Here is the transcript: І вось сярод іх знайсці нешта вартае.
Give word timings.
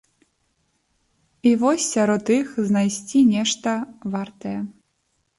І 1.49 1.51
вось 1.63 1.83
сярод 1.95 2.31
іх 2.37 2.47
знайсці 2.69 3.21
нешта 3.33 3.75
вартае. 4.15 4.55